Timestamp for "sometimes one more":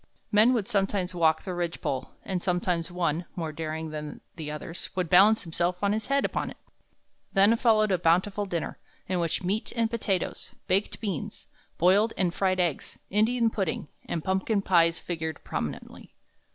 2.41-3.51